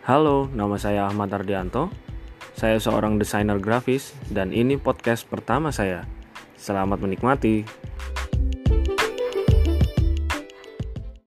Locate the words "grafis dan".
3.60-4.48